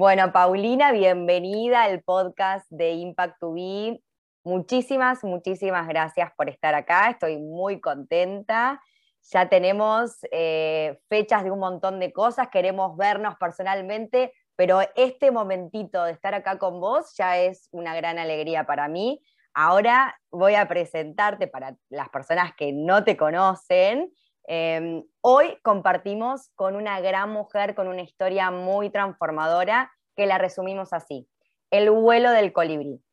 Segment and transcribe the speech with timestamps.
[0.00, 4.00] Bueno, Paulina, bienvenida al podcast de Impact to Be.
[4.44, 7.10] Muchísimas, muchísimas gracias por estar acá.
[7.10, 8.80] Estoy muy contenta.
[9.32, 16.04] Ya tenemos eh, fechas de un montón de cosas, queremos vernos personalmente, pero este momentito
[16.04, 19.20] de estar acá con vos ya es una gran alegría para mí.
[19.52, 24.12] Ahora voy a presentarte para las personas que no te conocen.
[24.50, 30.94] Em, hoy compartimos con una gran mujer con una historia muy transformadora que la resumimos
[30.94, 31.28] así,
[31.70, 33.04] El vuelo del colibrí,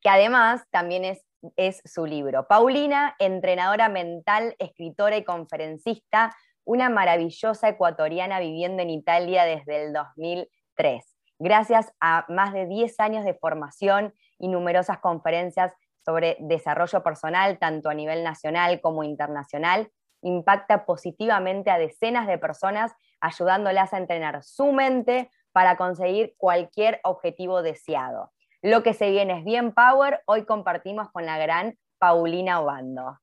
[0.00, 1.26] que además también es,
[1.56, 2.48] es su libro.
[2.48, 6.34] Paulina, entrenadora mental, escritora y conferencista,
[6.64, 11.04] una maravillosa ecuatoriana viviendo en Italia desde el 2003.
[11.38, 17.90] Gracias a más de 10 años de formación y numerosas conferencias sobre desarrollo personal, tanto
[17.90, 19.90] a nivel nacional como internacional,
[20.22, 27.62] impacta positivamente a decenas de personas, ayudándolas a entrenar su mente para conseguir cualquier objetivo
[27.62, 28.32] deseado.
[28.62, 30.22] Lo que se viene es bien power.
[30.26, 33.18] Hoy compartimos con la gran Paulina Obando.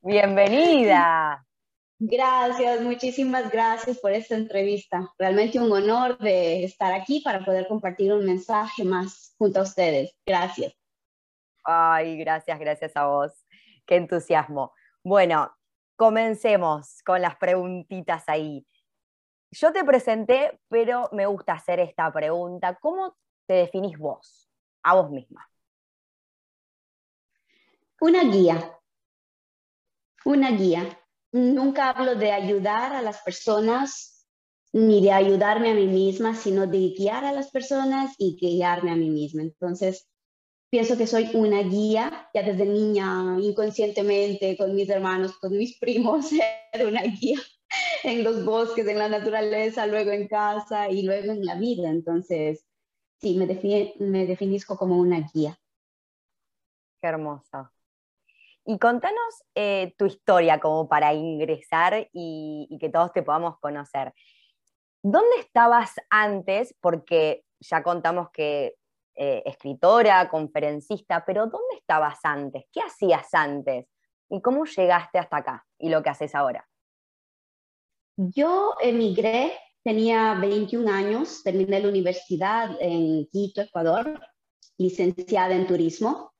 [0.00, 1.44] Bienvenida.
[2.00, 5.10] Gracias, muchísimas gracias por esta entrevista.
[5.18, 10.16] Realmente un honor de estar aquí para poder compartir un mensaje más junto a ustedes.
[10.24, 10.72] Gracias.
[11.64, 13.32] Ay, gracias, gracias a vos.
[13.84, 14.72] Qué entusiasmo.
[15.08, 15.50] Bueno,
[15.96, 18.66] comencemos con las preguntitas ahí.
[19.50, 22.76] Yo te presenté, pero me gusta hacer esta pregunta.
[22.78, 24.50] ¿Cómo te definís vos,
[24.82, 25.48] a vos misma?
[28.02, 28.78] Una guía.
[30.26, 31.00] Una guía.
[31.32, 34.26] Nunca hablo de ayudar a las personas
[34.74, 38.96] ni de ayudarme a mí misma, sino de guiar a las personas y guiarme a
[38.96, 39.40] mí misma.
[39.40, 40.07] Entonces,
[40.70, 46.30] pienso que soy una guía, ya desde niña, inconscientemente, con mis hermanos, con mis primos,
[46.72, 47.38] era una guía
[48.04, 51.90] en los bosques, en la naturaleza, luego en casa y luego en la vida.
[51.90, 52.64] Entonces,
[53.20, 53.46] sí, me,
[53.98, 55.58] me definizco como una guía.
[57.00, 57.72] Qué hermosa.
[58.64, 64.12] Y contanos eh, tu historia como para ingresar y, que todos te podamos conocer.
[65.02, 66.74] ¿Dónde estabas antes?
[66.80, 68.74] Porque ya contamos que
[69.20, 72.66] eh, escritora, conferencista, pero ¿dónde estabas antes?
[72.72, 73.86] ¿Qué hacías antes?
[74.30, 76.68] ¿Y cómo llegaste hasta acá y lo que haces ahora?
[78.16, 79.52] Yo emigré,
[79.82, 84.20] tenía 21 años, terminé la universidad en Quito, Ecuador,
[84.76, 86.32] licenciada en turismo.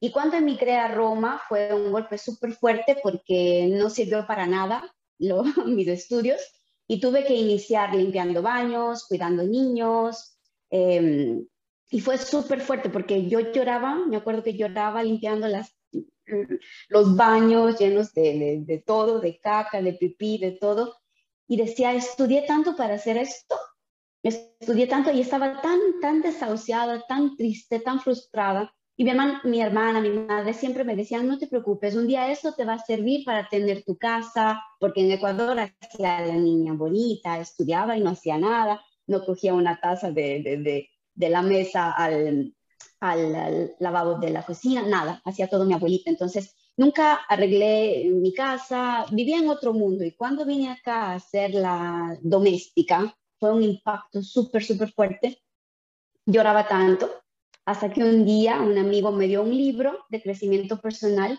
[0.00, 4.92] Y cuando emigré a Roma fue un golpe súper fuerte porque no sirvió para nada
[5.66, 6.40] mis estudios
[6.88, 10.36] y tuve que iniciar limpiando baños, cuidando niños.
[10.68, 11.46] Em,
[11.90, 15.76] y fue súper fuerte porque yo lloraba, me acuerdo que lloraba limpiando las,
[16.88, 20.96] los baños llenos de, de, todo, de caca, de pipí, de todo.
[21.46, 23.56] Y decía, estudié tanto para hacer esto,
[24.22, 28.74] estudié tanto y estaba tan, tan desahuciada, tan triste, tan frustrada.
[28.96, 32.30] Y mi hermana, mi hermana, mi madre siempre me decían, no te preocupes, un día
[32.30, 36.72] esto te va a servir para tener tu casa, porque en Ecuador hacía la niña
[36.74, 41.92] bonita, estudiaba y no hacía nada, no cogía una taza de, de de la mesa
[41.92, 42.54] al,
[43.00, 46.10] al, lavabo de la cocina, nada, hacía todo mi abuelita.
[46.10, 51.54] Entonces, nunca arreglé mi casa, vivía en otro mundo y cuando vine acá a ser
[51.54, 55.42] la doméstica, fue un impacto súper, súper fuerte.
[56.26, 57.10] Lloraba tanto
[57.66, 61.38] hasta que un día un amigo me dio un libro de crecimiento personal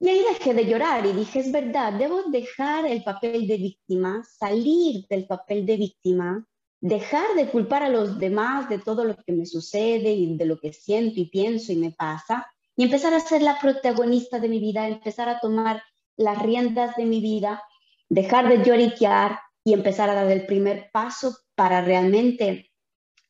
[0.00, 4.22] y ahí dejé de llorar y dije, es verdad, debo dejar el papel de víctima,
[4.24, 6.46] salir del papel de víctima
[6.84, 10.58] dejar de culpar a los demás de todo lo que me sucede y de lo
[10.60, 12.46] que siento y pienso y me pasa,
[12.76, 15.82] y empezar a ser la protagonista de mi vida, empezar a tomar
[16.18, 17.62] las riendas de mi vida,
[18.10, 22.70] dejar de lloriquear y empezar a dar el primer paso para realmente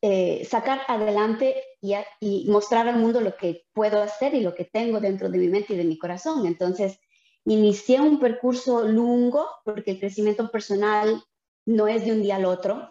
[0.02, 4.98] eh, sacar adelante y, mostrar al mundo lo que puedo hacer y lo que tengo
[4.98, 6.44] dentro de mi mente y de mi corazón.
[6.44, 6.98] Entonces,
[7.44, 11.22] inicié un percurso lungo porque el crecimiento personal
[11.66, 12.90] no es de un día al otro,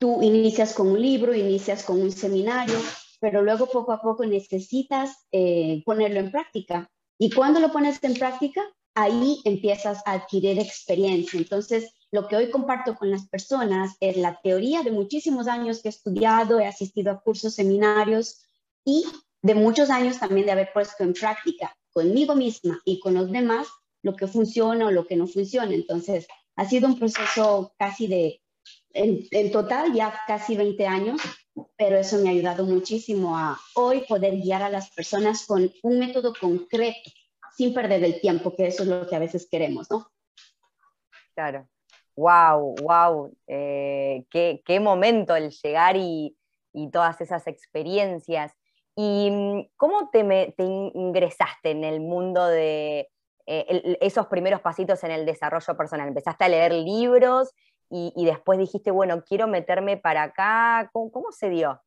[0.00, 2.78] tú inicias con un libro, inicias con un seminario,
[3.20, 6.90] pero luego poco a poco necesitas eh, ponerlo en práctica.
[7.18, 8.62] Y cuando lo pones en práctica,
[8.94, 11.38] ahí empiezas a adquirir experiencia.
[11.38, 15.88] Entonces, lo que hoy comparto con las personas es la teoría de muchísimos años que
[15.88, 18.40] he estudiado, he asistido a cursos, seminarios,
[18.86, 19.04] y
[19.42, 23.68] de muchos años también de haber puesto en práctica conmigo misma y con los demás
[24.02, 25.74] lo que funciona o lo que no funciona.
[25.74, 26.26] Entonces,
[26.56, 28.40] ha sido un proceso casi de,
[28.92, 31.20] en, en, total ya casi 20 años,
[31.76, 35.98] pero eso me ha ayudado muchísimo a hoy poder guiar a las personas con un
[35.98, 37.10] método concreto,
[37.56, 40.06] sin perder el tiempo, que eso es lo que a veces queremos, ¿no?
[41.34, 41.68] Claro.
[42.16, 43.34] Wow, wow.
[43.46, 46.36] Eh, qué, qué, momento el llegar y,
[46.72, 48.52] y todas esas experiencias.
[48.96, 53.08] ¿Y mm, cómo te, me, te ingresaste en el mundo de
[53.46, 56.08] eh, el, esos primeros pasitos en el desarrollo personal?
[56.08, 57.50] ¿Empezaste a leer libros
[57.90, 60.88] y, y después dijiste, bueno, quiero meterme para acá?
[60.92, 61.80] ¿Cómo, cómo se dio?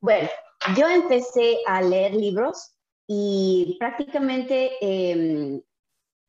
[0.00, 0.28] Bueno,
[0.76, 2.74] yo empecé a leer libros
[3.06, 5.60] y prácticamente eh,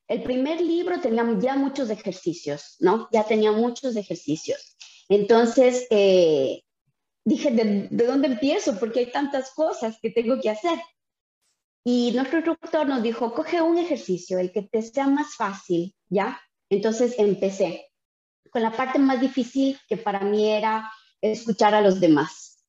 [0.07, 3.07] el primer libro tenía ya muchos ejercicios, ¿no?
[3.11, 4.75] Ya tenía muchos ejercicios.
[5.07, 6.63] Entonces, eh,
[7.25, 8.79] dije, ¿de, ¿de, dónde empiezo?
[8.79, 10.79] Porque hay tantas cosas que tengo que hacer.
[11.83, 16.39] Y nuestro instructor nos dijo, coge un ejercicio, el que te sea más fácil, ¿ya?
[16.69, 17.88] Entonces empecé
[18.51, 20.91] con la parte más difícil que para mí era
[21.21, 22.65] escuchar a los demás.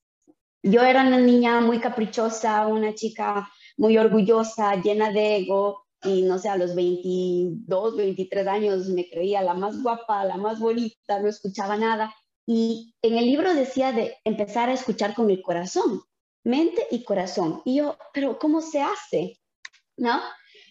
[0.62, 6.38] Yo era una niña muy caprichosa, una chica muy orgullosa, llena de ego, y no
[6.38, 11.29] sé, a los 22, 23 años me creía la más guapa, la más bonita, no
[11.29, 12.15] escuchaba nada.
[12.47, 16.03] Y en el libro decía de empezar a escuchar con el corazón,
[16.44, 17.62] mente y corazón.
[17.65, 19.41] Y yo, pero ¿cómo se hace?
[19.97, 20.21] ¿No?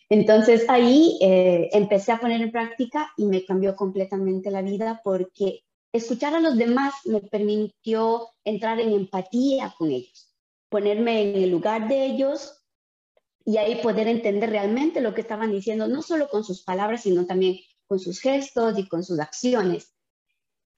[0.10, 5.64] Entonces ahí eh, empecé a poner en práctica y me cambió completamente la vida porque
[5.94, 10.34] escuchar a los demás me permitió entrar en empatía con ellos,
[10.70, 12.60] ponerme en el lugar de ellos
[13.46, 17.26] y ahí poder entender realmente lo que estaban diciendo, no solo con sus palabras, sino
[17.26, 19.94] también con sus gestos y con sus acciones.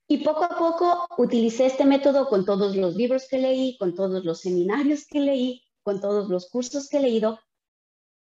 [0.08, 4.26] Y poco a poco utilicé este método con todos los libros que leí, con todos
[4.26, 7.40] los seminarios que leí, con todos los cursos que he leído.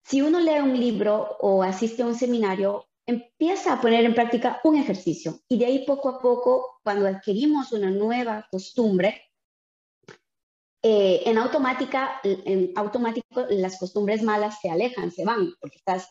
[0.04, 4.60] Si uno lee un libro o asiste a un seminario, empieza a poner en práctica
[4.64, 9.22] un ejercicio y de ahí poco a poco, cuando adquirimos una nueva costumbre,
[10.82, 16.10] eh, en automática, en automático las costumbres malas se alejan, se van, porque estás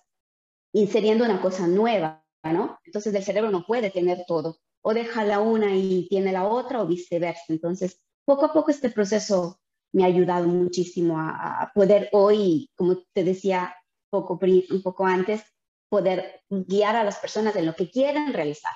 [0.74, 2.80] inseriendo una cosa nueva, ¿no?
[2.84, 6.81] Entonces el cerebro no puede tener todo, o deja la una y tiene la otra,
[6.81, 7.44] o viceversa.
[7.50, 9.60] Entonces, poco a poco este proceso
[9.94, 13.75] me ha ayudado muchísimo a, a poder hoy, como te decía
[14.13, 15.44] poco, un poco antes,
[15.89, 18.74] poder guiar a las personas en lo que quieren realizar.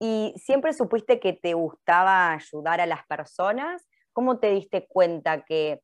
[0.00, 3.86] ¿Y siempre supiste que te gustaba ayudar a las personas?
[4.12, 5.80] ¿Cómo te diste cuenta que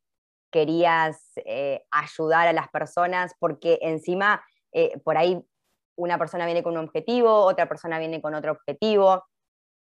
[0.51, 3.35] querías eh, ayudar a las personas?
[3.39, 4.43] Porque encima,
[4.73, 5.41] eh, por ahí
[5.97, 9.23] una persona viene con un objetivo, otra persona viene con otro objetivo.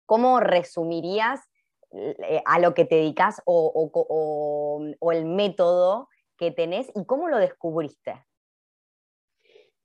[0.05, 1.41] ¿Cómo resumirías
[1.91, 3.89] eh, a lo que te dedicas o,
[5.00, 6.07] o, el método
[6.38, 8.28] que tenés y cómo lo descubriste?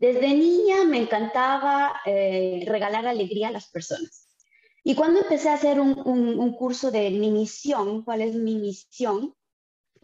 [0.04, 4.28] Desde niña me encantaba regalar alegría a las personas.
[4.82, 9.34] Y cuando empecé a hacer un, un, curso de mi misión, ¿cuál es mi misión?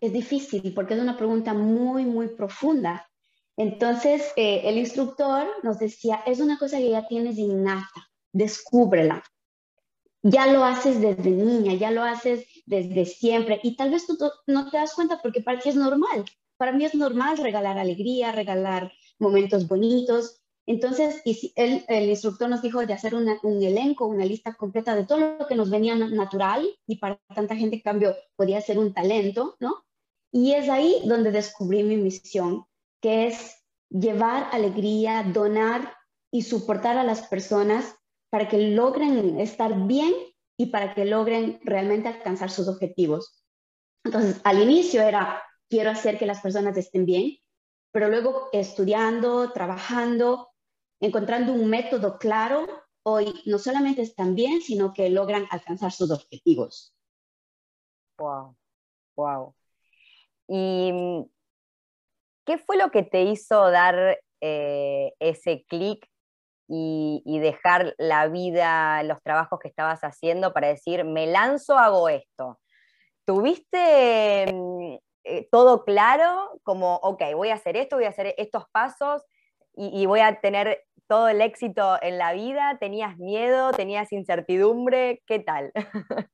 [0.00, 3.06] Es difícil porque es una pregunta muy, muy profunda.
[3.58, 9.23] Entonces, eh, el instructor nos decía, es una cosa que ya tienes innata, descúbrela.
[10.23, 14.17] Ya lo haces desde niña, ya lo haces desde siempre y tal vez tú
[14.47, 16.25] no te das cuenta porque para ti es normal.
[16.57, 18.90] Para mí es normal regalar alegría, regalar
[19.21, 21.21] momentos bonitos, entonces,
[21.57, 23.29] el, el instructor nos dijo de hacer un
[23.62, 27.77] elenco, una lista completa de todo lo que nos venía natural y para tanta gente,
[27.77, 29.85] en cambio, podía ser un talento, ¿no?
[30.31, 32.67] Y es ahí donde descubrí mi misión,
[33.03, 33.57] que es
[33.89, 35.93] llevar alegría, donar
[36.31, 37.97] y soportar a las personas
[38.31, 40.15] para que logren estar bien
[40.57, 43.43] y para que logren realmente alcanzar sus objetivos.
[44.05, 47.39] Entonces, al inicio era, quiero hacer que las personas estén bien,
[47.92, 50.50] pero luego estudiando, trabajando,
[51.00, 52.66] encontrando un método claro,
[53.02, 56.94] hoy no solamente están bien, sino que logran alcanzar sus objetivos.
[58.18, 58.56] Wow,
[59.16, 59.54] wow.
[60.47, 60.92] ¿Y
[62.44, 66.06] qué fue lo que te hizo dar eh, ese clic
[66.73, 72.61] y, dejar la vida, los trabajos que estabas haciendo para decir, me lanzo, hago esto?
[73.25, 76.61] ¿Tuviste mm, eh, todo claro?
[76.62, 79.23] Como, ok, voy a hacer esto, voy a hacer estos pasos
[79.75, 82.79] y, y voy a tener todo el éxito en la vida?
[82.79, 83.73] ¿Tenías miedo?
[83.73, 85.23] ¿Tenías incertidumbre?
[85.27, 85.73] ¿Qué tal?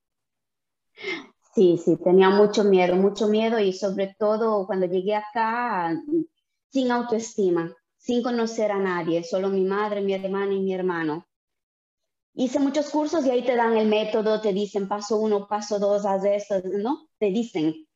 [1.55, 5.99] Sí, sí, tenía mucho miedo, mucho miedo y sobre todo cuando llegué acá
[6.69, 11.27] sin autoestima, sin conocer a nadie, solo mi madre, mi hermana y mi hermano.
[12.35, 16.05] Hice muchos cursos y ahí te dan el método, te dicen paso uno, paso dos,
[16.05, 17.09] haz esto, ¿no?
[17.19, 17.87] Te dicen.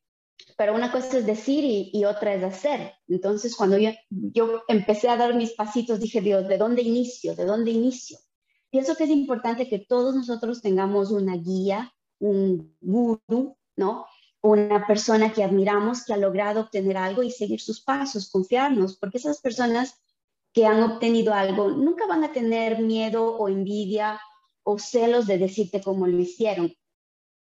[0.56, 2.92] Pero una cosa es decir y, otra es hacer.
[3.08, 7.34] Entonces, cuando yo, empecé a dar mis pasitos, dije, Dios, ¿de dónde inicio?
[7.34, 8.18] ¿De dónde inicio?
[8.70, 14.06] Pienso que es importante que todos nosotros tengamos una guía, un guru, ¿no?
[14.42, 19.18] Una persona que admiramos, que ha logrado obtener algo y seguir sus pasos, confiarnos, porque
[19.18, 20.00] esas personas
[20.52, 24.20] que han obtenido algo nunca van a tener miedo o envidia
[24.62, 26.74] o celos de decirte cómo lo hicieron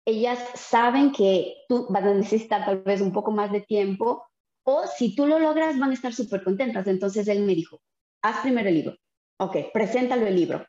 [0.06, 4.26] ellas saben que tú vas a necesitar tal vez un poco más de tiempo
[4.64, 6.88] o si tú lo logras van a estar súper contentas.
[6.88, 7.82] Entonces él me dijo,
[8.22, 8.96] haz primero el libro.
[9.38, 10.66] Ok, preséntalo el libro.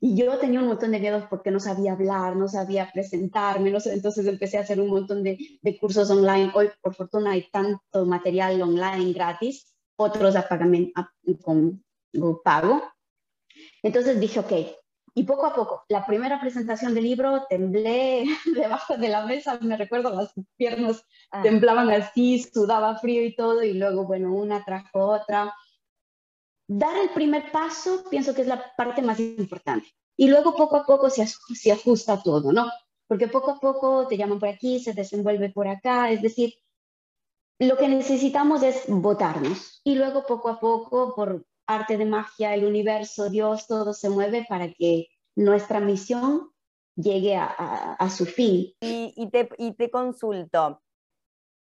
[0.00, 4.26] Y yo tenía un montón de miedos porque no sabía hablar, no sabía presentarme, entonces
[4.26, 5.38] empecé a hacer un montón de,
[5.80, 6.50] cursos online.
[6.54, 11.08] Hoy, por fortuna, hay tanto material online gratis, otros a pagamento,
[11.42, 11.82] con
[12.44, 12.82] pago.
[13.82, 14.52] Entonces dije, ok,
[15.16, 19.76] y poco a poco, la primera presentación del libro, temblé debajo de la mesa, me
[19.76, 21.42] recuerdo las piernas ah.
[21.42, 25.54] temblaban así, sudaba frío y todo, y luego, bueno, una trajo otra.
[26.66, 29.88] Dar el primer paso, pienso que es la parte más importante.
[30.16, 32.68] Y luego poco a poco se, se ajusta todo, ¿no?
[33.06, 36.54] Porque poco a poco te llaman por aquí, se desenvuelve por acá, es decir,
[37.60, 39.80] lo que necesitamos es votarnos.
[39.84, 44.46] Y luego poco a poco, por arte de magia, el universo, Dios, todo se mueve
[44.48, 46.50] para que nuestra misión
[46.96, 48.72] llegue a, su fin.
[48.80, 50.82] Y, te, y te consulto,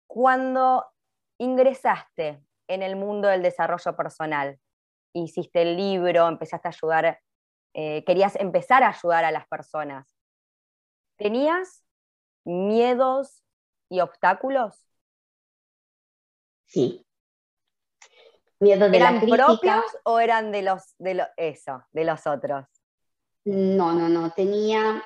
[0.07, 0.85] cuando
[1.37, 4.59] ingresaste en el mundo del desarrollo personal,
[5.13, 7.19] hiciste el libro, empezaste a ayudar,
[7.73, 10.15] eh, querías empezar a ayudar a las personas,
[11.17, 11.83] ¿tenías
[12.43, 13.43] miedos
[13.89, 14.85] y obstáculos?
[16.65, 17.05] Sí,
[18.61, 22.67] De ¿Eran propios o eran de los, de eso, de los otros?
[23.43, 24.33] No, no, no.
[24.33, 25.03] Tenía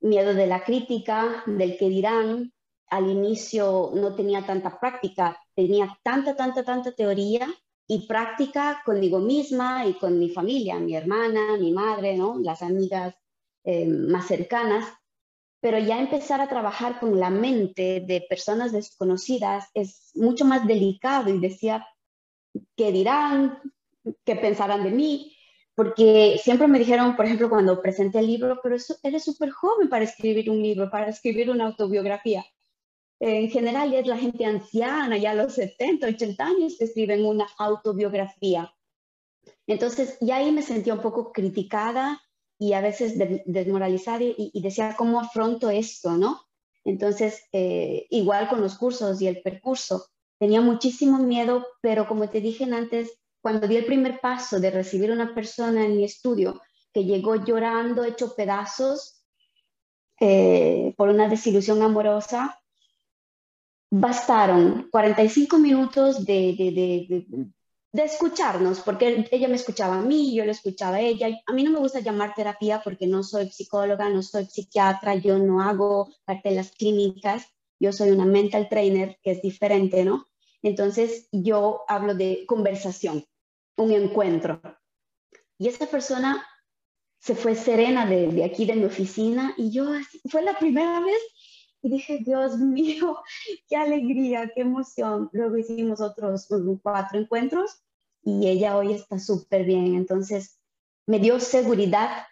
[0.00, 2.52] miedo de la crítica, del que dirán.
[2.88, 7.48] Al inicio no tenía tanta práctica, tenía tanta, tanta, tanta teoría
[7.86, 12.38] y práctica conmigo misma y con mi familia, mi hermana, mi madre, ¿no?
[12.38, 13.14] las amigas
[13.64, 14.84] eh, más cercanas.
[15.60, 21.30] Pero ya empezar a trabajar con la mente de personas desconocidas es mucho más delicado
[21.30, 21.86] y decía,
[22.76, 23.60] qué dirán,
[24.24, 25.36] qué pensarán de mí,
[25.74, 30.04] porque siempre me dijeron, por ejemplo, cuando presenté el libro, pero eres súper joven para
[30.04, 32.44] escribir un libro, para escribir una autobiografía.
[33.20, 37.46] En general es la gente anciana, ya a los 70, 80 años, que escriben una
[37.58, 38.74] autobiografía.
[39.66, 42.20] Entonces, ya ahí me sentía un poco criticada
[42.58, 43.14] y a veces
[43.46, 46.40] desmoralizada y, decía, ¿cómo afronto esto, no?
[46.84, 50.06] Entonces, eh, igual con los cursos y el percurso,
[50.40, 55.12] Tenía muchísimo miedo, pero como te dije antes, cuando di el primer paso de recibir
[55.12, 56.62] una persona en mi estudio
[56.94, 59.22] que llegó llorando, hecho pedazos
[60.18, 62.58] eh, por una desilusión amorosa,
[63.90, 67.26] bastaron 45 minutos de, de,
[67.92, 71.28] de, escucharnos, porque ella me escuchaba a mí, yo le escuchaba a ella.
[71.46, 75.38] A mí no me gusta llamar terapia porque no soy psicóloga, no soy psiquiatra, yo
[75.38, 77.44] no hago parte de las clínicas,
[77.78, 80.29] yo soy una mental trainer, que es diferente, ¿no?
[80.62, 83.24] Entonces yo hablo de conversación,
[83.76, 84.60] un encuentro.
[85.58, 86.46] Y esa persona
[87.18, 89.86] se fue serena de, aquí de mi oficina y yo
[90.30, 91.20] fue la primera vez
[91.82, 93.18] y dije, Dios mío,
[93.68, 95.30] qué alegría, qué emoción.
[95.32, 96.48] Luego hicimos otros
[96.82, 97.82] cuatro encuentros
[98.22, 99.94] y ella hoy está súper bien.
[99.94, 100.58] Entonces
[101.06, 102.26] me dio seguridad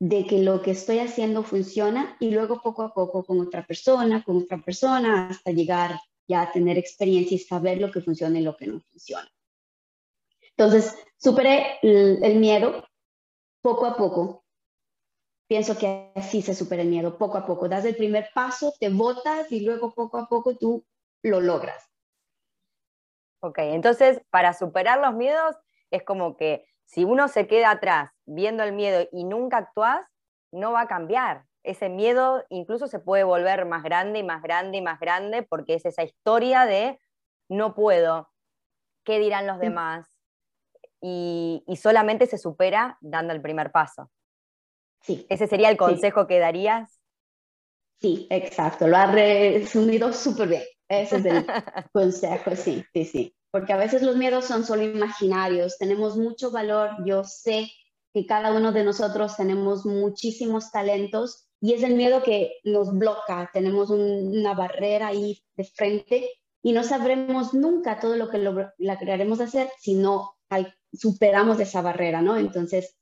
[0.00, 4.22] de que lo que estoy haciendo funciona y luego poco a poco con otra persona,
[4.22, 8.56] con otra persona, hasta llegar ya tener experiencia y saber lo que funciona y lo
[8.56, 9.28] que no funciona.
[10.50, 12.84] Entonces, superé el, miedo
[13.62, 14.44] poco a poco.
[15.48, 17.68] Pienso que así se supera el miedo, poco a poco.
[17.68, 20.84] Das el primer paso, te botas y luego poco a poco tú
[21.22, 21.88] lo logras.
[23.40, 25.56] Ok, entonces para superar los miedos
[25.90, 30.04] es como que si uno se queda atrás viendo el miedo y nunca actúas,
[30.50, 34.78] no va a cambiar ese miedo incluso se puede volver más grande y más grande
[34.78, 36.98] y más grande porque es esa historia de
[37.48, 38.30] no puedo,
[39.04, 39.60] ¿qué dirán los mm.
[39.60, 40.06] demás?
[41.00, 44.10] Y, solamente se supera dando el primer paso.
[45.02, 45.26] Sí.
[45.28, 47.00] ¿Ese sería el consejo que darías?
[48.00, 50.62] Sí, exacto, lo ha resumido súper bien.
[50.88, 51.46] Ese es el
[51.92, 53.36] consejo, sí, sí, sí.
[53.50, 57.70] Porque a veces los miedos son solo imaginarios, tenemos mucho valor, yo sé
[58.12, 63.50] que cada uno de nosotros tenemos muchísimos talentos y es el miedo que nos bloca,
[63.52, 66.30] tenemos una barrera ahí de frente
[66.62, 70.36] y no sabremos nunca todo lo que lograremos hacer si no
[70.92, 72.36] superamos esa barrera, ¿no?
[72.36, 72.96] Entonces,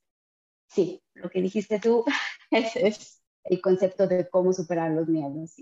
[0.67, 2.03] sí, lo que dijiste tú,
[2.51, 5.55] ese es el concepto de cómo superar los miedos.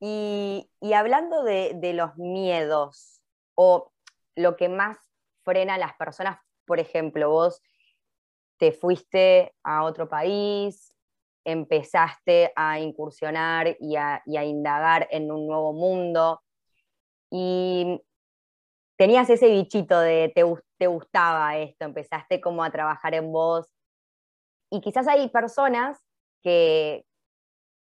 [0.00, 3.22] Y, hablando de, los miedos
[3.54, 3.92] o
[4.34, 4.98] lo que más
[5.44, 7.62] frena a las personas, por ejemplo, vos
[8.58, 10.93] te fuiste a otro país,
[11.44, 16.42] empezaste a incursionar y a, indagar en un nuevo mundo.
[17.30, 18.02] Y
[18.96, 20.44] tenías ese bichito de te,
[20.78, 23.66] te gustaba esto, empezaste como a trabajar en vos.
[24.70, 25.98] Y quizás hay personas
[26.42, 27.04] que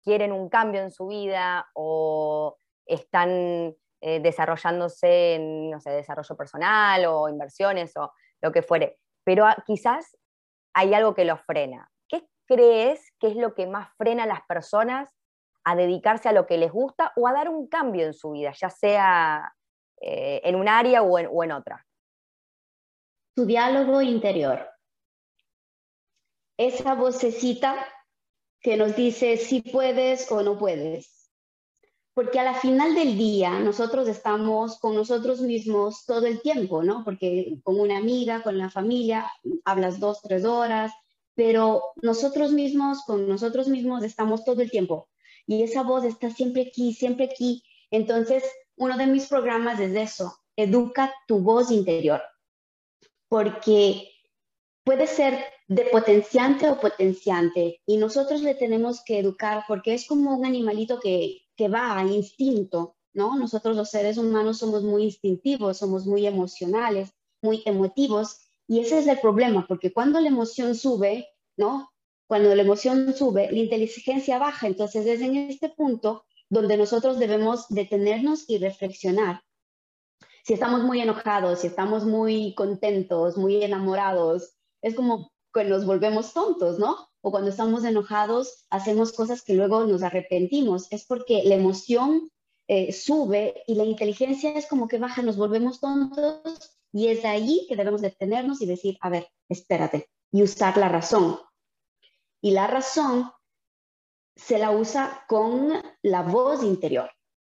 [0.04, 7.06] quieren un cambio en su vida o están eh, desarrollándose en, no sé, desarrollo personal
[7.06, 10.18] o inversiones o lo que fuere, pero quizás
[10.74, 11.91] hay algo que los frena.
[12.52, 15.10] ¿Qué crees que es lo que más frena a las personas
[15.64, 18.52] a dedicarse a lo que les gusta o a dar un cambio en su vida,
[18.60, 19.56] ya sea
[20.02, 21.88] eh, en un área o en otra?
[23.36, 24.68] Tu diálogo interior
[26.58, 27.88] esa vocecita
[28.60, 31.32] que nos dice si puedes o no puedes.
[32.14, 37.06] Porque a la final del día nosotros estamos con nosotros mismos todo el tiempo, ¿no?
[37.06, 39.32] Porque con una amiga, con la familia,
[39.64, 40.92] hablas dos, tres horas,
[41.36, 45.10] pero nosotros mismos, con nosotros mismos estamos todo el tiempo.
[45.48, 47.64] Y esa voz está siempre aquí, siempre aquí.
[47.90, 48.44] Entonces,
[48.76, 52.22] uno de mis programas es eso, educa tu voz interior.
[53.28, 54.10] Porque
[54.84, 60.36] puede ser de potenciante o potenciante y nosotros le tenemos que educar porque es como
[60.36, 63.38] un animalito que, que va a instinto, ¿no?
[63.38, 69.08] Nosotros los seres humanos somos muy instintivos, somos muy emocionales, muy emotivos y ese es
[69.08, 71.92] el problema porque cuando la emoción sube, ¿no?
[72.26, 77.66] Cuando la emoción sube, la inteligencia baja, entonces es en este punto donde nosotros debemos
[77.68, 79.42] detenernos y reflexionar.
[80.46, 86.32] Si estamos muy enojados, si estamos muy contentos, muy enamorados, es como que nos volvemos
[86.32, 87.10] tontos, ¿no?
[87.20, 90.90] O cuando estamos enojados, hacemos cosas que luego nos arrepentimos.
[90.94, 92.32] Es porque la emoción
[92.70, 97.66] eh, sube y la inteligencia es como que baja, nos volvemos tontos y es ahí
[97.68, 101.38] que debemos detenernos y decir, a ver, espérate, y usar la razón.
[102.42, 103.32] Y la razón
[104.36, 107.12] se la usa con la voz interior.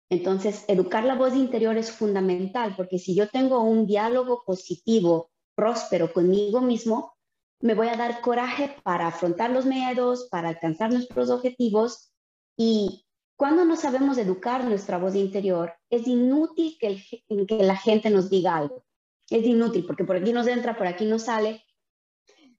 [0.09, 6.13] Entonces, educar la voz interior es fundamental porque si yo tengo un diálogo positivo, próspero
[6.13, 7.13] conmigo mismo,
[7.59, 12.13] me voy a dar coraje para afrontar los miedos, para alcanzar nuestros objetivos.
[12.55, 18.29] Y cuando no sabemos educar nuestra voz interior, es inútil que, que la gente nos
[18.29, 18.86] diga algo.
[19.29, 21.63] Es inútil porque por aquí nos entra, por aquí nos sale.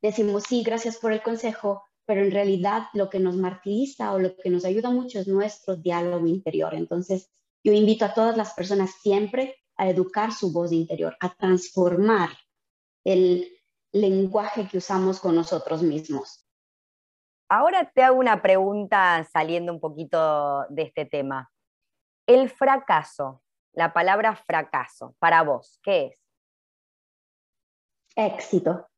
[0.02, 4.36] Decimos, sí, gracias por el consejo, pero en realidad lo que nos martiriza o lo
[4.36, 6.74] que nos ayuda mucho es nuestro diálogo interior.
[6.74, 7.30] Entonces,
[7.64, 12.30] yo invito a todas las personas siempre a educar su voz interior, a transformar
[13.04, 13.48] el,
[13.92, 16.46] lenguaje que usamos con nosotros mismos.
[17.48, 21.50] Ahora te hago una pregunta saliendo un poquito de este tema.
[22.26, 26.27] El fracaso, la palabra fracaso, para vos, ¿qué es?
[28.18, 28.88] Éxito.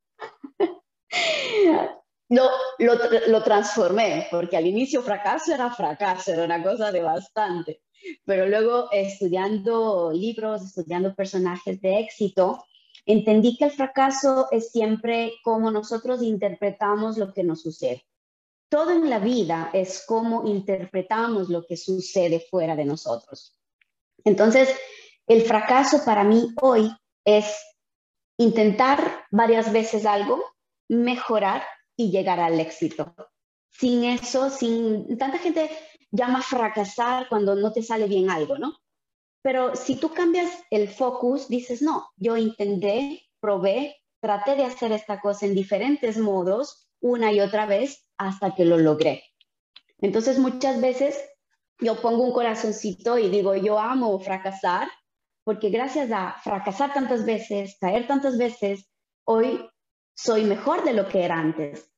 [2.29, 2.93] No, lo,
[3.27, 7.81] lo, transformé, porque al inicio fracaso era fracaso, era una cosa devastante.
[8.25, 12.63] Pero luego estudiando libros, estudiando personajes de éxito,
[13.05, 18.05] entendí que el fracaso es siempre como nosotros interpretamos lo que nos sucede.
[18.69, 23.59] Todo en la vida es cómo interpretamos lo que sucede fuera de nosotros.
[24.23, 24.73] Entonces,
[25.27, 26.89] el fracaso para mí hoy
[27.25, 27.53] es
[28.41, 30.43] intentar varias veces algo,
[30.89, 31.63] mejorar
[31.95, 33.13] y llegar al éxito.
[33.69, 35.69] Sin eso, sin tanta gente
[36.11, 38.77] llama fracasar cuando no te sale bien algo, ¿no?
[39.43, 45.19] Pero si tú cambias el focus, dices, no, yo intenté, probé, traté de hacer esta
[45.19, 49.23] cosa en diferentes modos una y otra vez hasta que lo logré.
[49.99, 51.19] Entonces muchas veces
[51.79, 54.87] yo pongo un corazoncito y digo, yo amo fracasar,
[55.43, 58.89] porque gracias a fracasar tantas veces, caer tantas veces,
[59.25, 59.69] hoy
[60.15, 61.91] soy mejor de lo que era antes.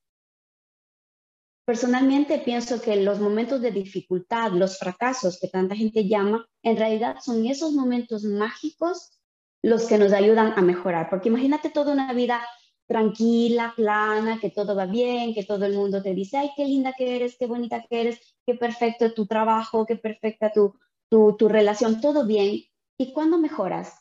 [1.66, 7.18] Personalmente pienso que los momentos de dificultad, los fracasos que tanta gente llama, en realidad
[7.22, 9.20] son esos momentos mágicos
[9.62, 11.10] los que nos ayudan a mejorar.
[11.10, 12.46] Porque imagínate toda una vida
[12.86, 16.94] tranquila, plana, que todo va bien, que todo el mundo te dice, ay, qué linda
[16.98, 20.76] que eres, qué bonita que eres, qué perfecto tu trabajo, qué perfecta tu,
[21.10, 22.62] tu, tu relación, todo bien.
[22.98, 24.00] ¿Y cuándo mejoras?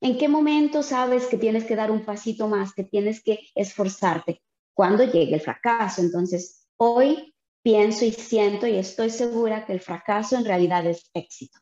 [0.00, 4.42] ¿En qué momento sabes que tienes que dar un pasito más, que tienes que esforzarte?
[4.76, 6.02] cuando llegue el fracaso.
[6.02, 11.58] Entonces, hoy pienso y siento y estoy segura que el fracaso en realidad es éxito.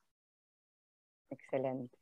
[1.31, 1.97] Excelente.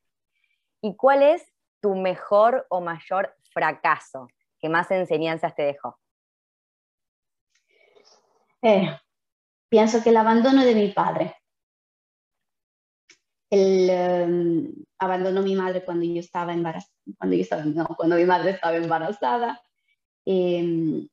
[0.81, 1.45] ¿Y cuál es
[1.81, 4.27] tu mejor o mayor fracaso?
[4.59, 5.99] ¿Qué más enseñanzas te dejó?
[8.63, 8.89] Eh,
[9.69, 11.37] pienso que el abandono de mi padre.
[13.53, 18.25] Él em, abandonó mi madre cuando yo estaba embarazada, cuando yo estaba, no, cuando mi
[18.25, 19.61] madre estaba embarazada.
[20.25, 21.07] Em,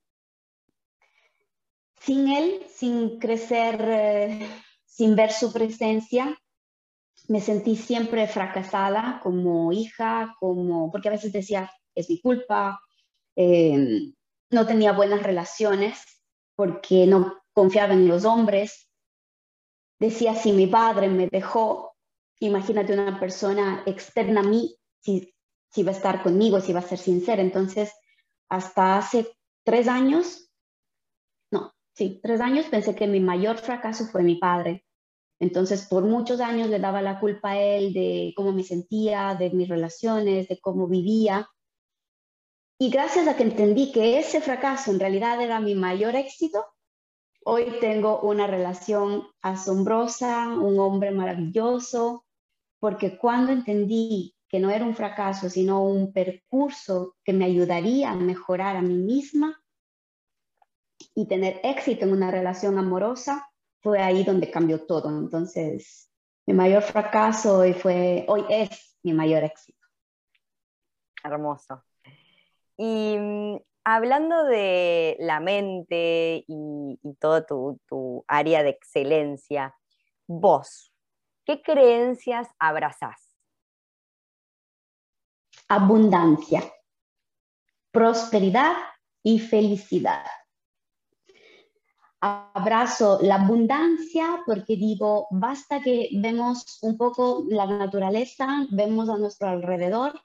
[1.99, 4.49] sin él, sin crecer, eh,
[4.85, 6.39] sin ver su presencia,
[7.27, 12.79] me sentí siempre fracasada como hija, como, porque a veces decía, es mi culpa,
[13.35, 14.13] em,
[14.49, 16.01] no tenía buenas relaciones
[16.55, 18.89] porque no confiaba en los hombres.
[19.99, 21.97] Decía, si mi padre me dejó,
[22.39, 25.33] imagínate una persona externa a mí, si,
[25.71, 27.41] si va a estar conmigo, si va a ser sincera.
[27.41, 27.91] Entonces,
[28.49, 29.27] hasta hace
[29.63, 30.49] tres años,
[31.51, 34.85] no, sí, tres años pensé que mi mayor fracaso fue mi padre.
[35.39, 39.49] Entonces, por muchos años le daba la culpa a él de cómo me sentía, de
[39.51, 41.49] mis relaciones, de cómo vivía.
[42.77, 46.65] Y gracias a que entendí que ese fracaso en realidad era mi mayor éxito,
[47.45, 52.25] hoy tengo una relación asombrosa, un hombre maravilloso,
[52.79, 58.15] porque cuando entendí que no era un fracaso, sino un percurso que me ayudaría a
[58.15, 59.61] mejorar a mí misma
[61.13, 63.49] y tener éxito en una relación amorosa,
[63.81, 65.09] fue ahí donde cambió todo.
[65.09, 66.11] Entonces,
[66.45, 69.85] mi mayor fracaso hoy, fue, hoy es mi mayor éxito.
[71.23, 71.83] Hermoso.
[72.77, 79.75] Y mm, hablando de la mente y, todo tu, área de excelencia,
[80.27, 80.88] vos,
[81.49, 83.35] ¿qué creencias abrazás?
[85.67, 86.61] Abundancia,
[87.91, 88.73] prosperidad
[89.23, 90.27] y felicidad.
[92.21, 99.49] Abrazo la abundancia porque digo, basta que vemos un poco la naturaleza, vemos a nuestro
[99.49, 100.21] alrededor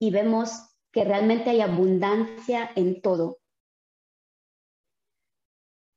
[0.00, 0.50] y vemos
[0.90, 3.38] que realmente hay abundancia en todo.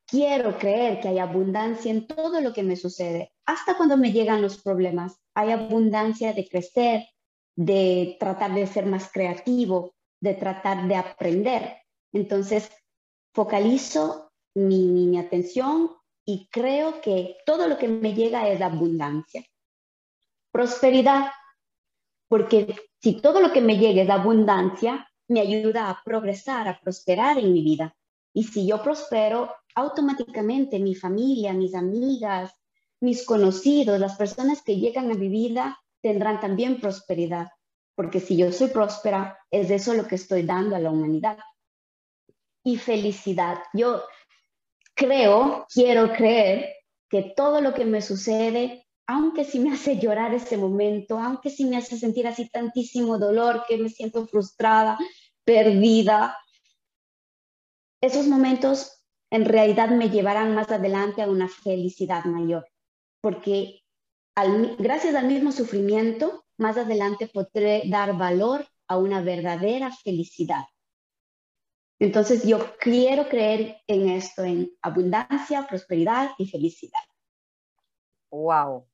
[0.07, 4.41] Quiero creer que hay abundancia en todo lo que me sucede, hasta cuando me llegan
[4.41, 5.19] los problemas.
[5.35, 7.05] Hay abundancia de crecer,
[7.57, 11.77] de tratar de ser más creativo, de tratar de aprender.
[12.13, 12.71] Entonces,
[13.33, 15.91] focalizo mi, mi, atención
[16.25, 19.43] y creo que todo lo que me llega es abundancia.
[20.51, 21.31] Prosperidad,
[22.29, 27.37] porque si todo lo que me llegue es abundancia, me ayuda a progresar, a prosperar
[27.37, 27.95] en mi vida.
[28.33, 32.51] Y si yo prospero, automáticamente mi familia, mis amigas,
[32.99, 37.47] mis conocidos, las personas que llegan a mi vida tendrán también prosperidad.
[37.95, 41.37] Porque si yo soy próspera, es eso lo que estoy dando a la humanidad.
[42.63, 43.59] Y felicidad.
[43.73, 44.03] Yo
[44.93, 46.75] creo, quiero creer
[47.09, 51.63] que todo lo que me sucede aunque sí me hace llorar ese momento, aunque sí
[51.63, 54.97] me hace sentir así tantísimo dolor, que me siento frustrada,
[55.45, 56.37] perdida,
[58.01, 62.67] esos momentos en realidad me llevarán más adelante a una felicidad mayor,
[63.21, 63.81] porque
[64.77, 70.65] gracias al mismo sufrimiento, más adelante podré dar valor a una verdadera felicidad.
[71.99, 77.01] Entonces yo quiero creer en esto, en abundancia, prosperidad y felicidad.
[78.29, 78.87] Wow,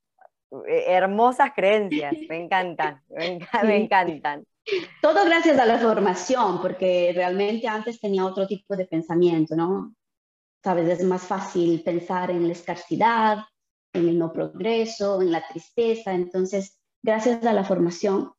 [0.67, 4.45] eh, hermosas creencias, me encantan, me, encantan.
[5.02, 9.93] Todo gracias a la formación, porque realmente antes tenía otro tipo de pensamiento, ¿no?
[10.63, 13.39] Sabes, es más fácil pensar en la escasidad,
[13.93, 16.13] en el no progreso, en la tristeza.
[16.13, 18.32] Entonces, gracias a la formación,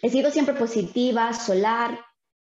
[0.00, 1.98] he sido siempre positiva, solar,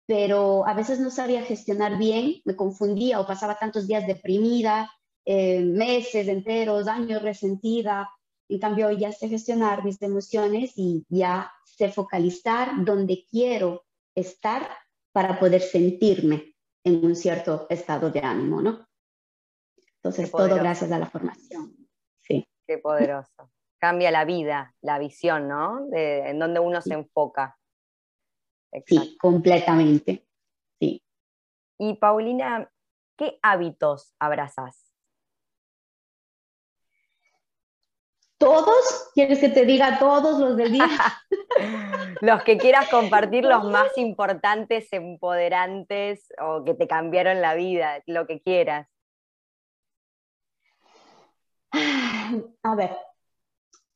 [0.07, 4.91] pero a veces no sabía gestionar bien, me confundía o pasaba tantos días deprimida,
[5.25, 8.09] eh, meses enteros, años resentida,
[8.49, 13.85] en cambio, ya sé gestionar mis emociones y ya sé focalizar donde quiero
[14.15, 14.69] estar
[15.13, 18.87] para poder sentirme en un cierto estado de ánimo, ¿no?
[19.97, 21.77] Entonces, todo gracias a la formación.
[22.17, 22.47] Sí.
[22.67, 23.51] Qué poderoso.
[23.79, 25.87] Cambia la vida, la visión, ¿no?
[25.87, 27.59] De, en donde uno se enfoca.
[28.87, 30.27] Sí, completamente.
[30.81, 31.03] Sí.
[31.79, 32.71] Y Paulina,
[33.17, 34.88] ¿qué hábitos abrazas?
[38.39, 39.11] ¿Todos?
[39.15, 40.89] ¿Quieres que te diga todos los del día?
[42.21, 48.29] los que quieras compartir, los más importantes, empoderantes o que te cambiaron la vida, lo
[48.29, 48.89] que quieras.
[52.63, 52.97] A ver,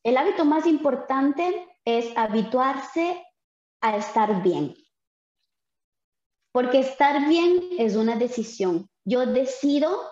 [0.02, 3.24] el hábito más importante es habituarse
[3.80, 4.74] a estar bien.
[6.52, 8.90] Porque estar bien es una decisión.
[9.04, 10.02] Yo decido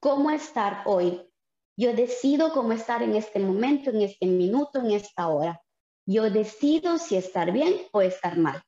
[0.00, 1.29] cómo estar hoy.
[1.80, 5.62] Yo decido cómo estar en este momento, en este minuto, en esta hora.
[6.04, 8.60] Yo decido si estar bien o estar mal.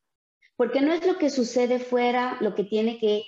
[0.57, 3.25] Porque no es lo que sucede fuera lo que tiene que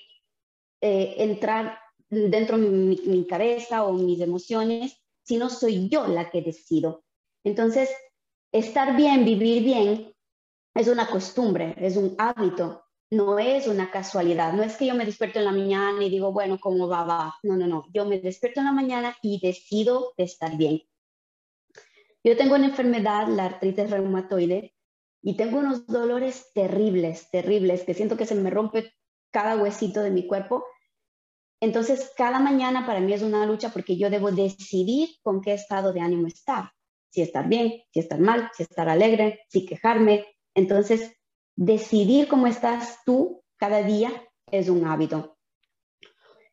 [0.80, 6.40] eh, entrar dentro de mi, mi cabeza o mis emociones, sino soy yo la que
[6.40, 7.04] decido.
[7.44, 7.90] Entonces,
[8.52, 10.14] estar bien, vivir bien,
[10.74, 12.83] es una costumbre, es un hábito,
[13.14, 14.52] no es una casualidad.
[14.52, 17.04] No es que yo me despierto en la mañana y digo, bueno, ¿cómo va?
[17.04, 17.34] va?
[17.42, 17.84] No, no, no.
[17.92, 20.82] Yo me despierto en la mañana y decido estar bien.
[22.22, 24.74] Yo tengo una enfermedad, la artritis reumatoide,
[25.22, 28.92] y tengo unos dolores terribles, terribles, que siento que se me rompe
[29.30, 30.64] cada huesito de mi cuerpo.
[31.60, 35.94] Entonces, cada mañana para mí es una lucha porque yo debo decidir con qué estado
[35.94, 36.72] de ánimo estar.
[37.10, 40.26] Si estar bien, si estar mal, si estar alegre, si quejarme.
[40.54, 41.14] Entonces,
[41.56, 44.10] decidir cómo estás tú cada día
[44.50, 45.36] es un hábito.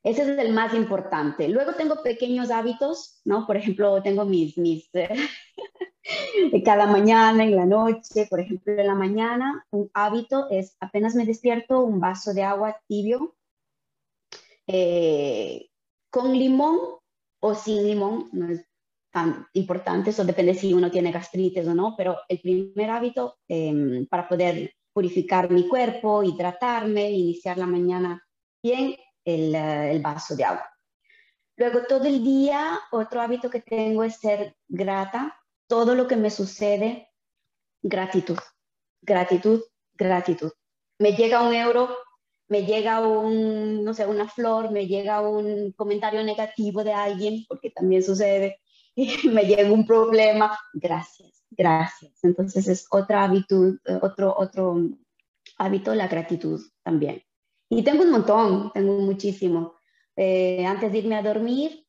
[0.04, 1.48] Ese es el más importante.
[1.48, 3.46] Luego tengo pequeños hábitos, ¿no?
[3.46, 4.90] Por ejemplo, tengo mis, mis
[6.66, 11.26] cada mañana, en la noche, por ejemplo, en la mañana, un hábito es apenas me
[11.26, 13.36] despierto, un vaso de agua tibio
[14.68, 15.70] eh,
[16.10, 16.80] con limón
[17.40, 18.66] o sin limón, no es
[19.12, 24.08] tan importante, eso depende si uno tiene gastritis o no, pero el primer hábito em,
[24.08, 28.26] para poder purificar mi cuerpo, hidratarme, iniciar la mañana
[28.62, 30.68] bien, el, eh, el vaso de agua.
[31.58, 35.38] Luego todo el día, otro hábito que tengo es ser grata.
[35.68, 37.10] Todo lo que me sucede,
[37.82, 38.38] gratitud,
[39.02, 39.62] gratitud,
[39.94, 40.52] gratitud.
[41.00, 41.96] Me llega un euro,
[42.50, 47.70] me llega un, no sé, una flor, me llega un comentario negativo de alguien, porque
[47.70, 48.60] también sucede,
[49.32, 52.24] me llega un problema, gracias gracias.
[52.24, 54.90] Entonces es otra hábito, otro, otro
[55.58, 57.22] hábito, la gratitud también.
[57.70, 59.76] Y tengo un montón, tengo muchísimo.
[60.16, 61.86] Eh, antes de irme a dormir,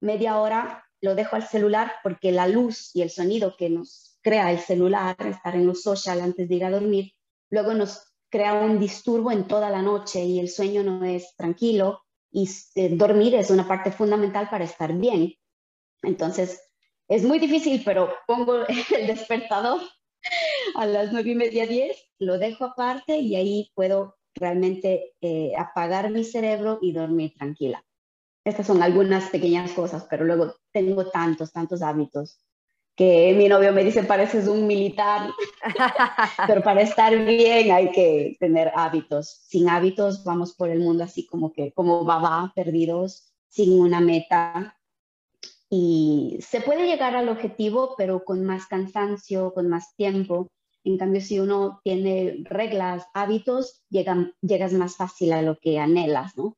[0.00, 4.52] media hora lo dejo al celular porque la luz y el sonido que nos crea
[4.52, 7.12] el celular, estar en los social antes de ir a dormir,
[7.50, 12.02] luego nos crea un disturbo en toda la noche y el sueño no es tranquilo
[12.30, 15.34] y eh, dormir es una parte fundamental para estar bien.
[16.02, 16.69] Entonces,
[17.10, 18.64] es muy difícil, pero pongo
[18.96, 19.80] el despertador
[20.76, 26.10] a las nueve y media, diez, lo dejo aparte y ahí puedo realmente eh, apagar
[26.10, 27.84] mi cerebro y dormir tranquila.
[28.44, 32.38] Estas son algunas pequeñas cosas, pero luego tengo tantos, tantos hábitos
[32.94, 35.30] que mi novio me dice, pareces un militar,
[36.46, 39.40] pero para estar bien hay que tener hábitos.
[39.48, 44.79] Sin hábitos vamos por el mundo así como que, como va, perdidos, sin una meta,
[45.72, 50.48] y se puede llegar al objetivo, pero con más cansancio, con más tiempo.
[50.82, 56.56] En cambio, si uno tiene reglas, hábitos, llegas más fácil a lo que anhelas, ¿no?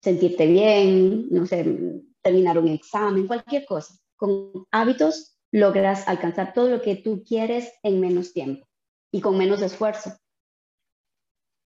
[0.00, 3.94] Sentirte bien, no sé, terminar un examen, cualquier cosa.
[4.16, 8.66] Con hábitos logras alcanzar todo lo que tú quieres en menos tiempo
[9.12, 10.12] y con menos esfuerzo.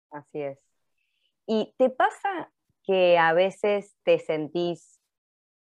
[0.10, 0.60] Así es.
[1.46, 2.52] ¿Y te pasa
[2.84, 5.01] que a veces te sentís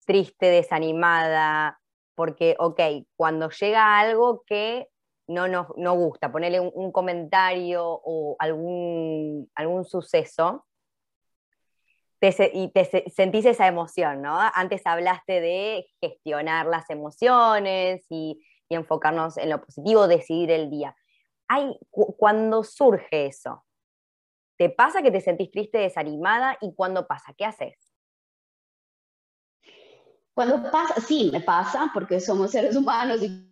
[0.10, 1.80] triste, desanimada,
[2.16, 2.82] porque, ok,
[3.16, 4.88] cuando llega algo que
[5.28, 10.66] no nos no gusta, ponerle un, comentario o algún, algún suceso,
[12.22, 14.36] y te sentís esa emoción, ¿no?
[14.56, 20.96] Antes hablaste de gestionar las emociones y, enfocarnos en lo positivo, decidir el día.
[21.48, 23.66] Hay, cuando surge eso,
[24.58, 26.56] ¿te pasa que te sentís triste, desanimada?
[26.62, 27.34] ¿Y cuando pasa?
[27.36, 27.89] ¿Qué haces?
[30.40, 33.46] Cuando pasa, sí, me pasa, porque somos seres humanos y